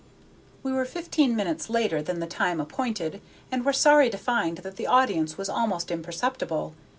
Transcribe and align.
We 0.63 0.71
were 0.73 0.83
fifteen 0.85 1.35
minutes 1.35 1.69
later 1.69 2.01
than 2.01 2.19
the 2.19 2.25
time 2.25 2.59
appointed, 2.59 3.21
and 3.51 3.63
were 3.63 3.71
sorry 3.71 4.09
to 4.09 4.17
find 4.17 4.57
that 4.57 4.75
the 4.75 4.87
audience 4.87 5.37
was 5.37 5.47
almost 5.47 5.91
imperceptible. 5.91 6.73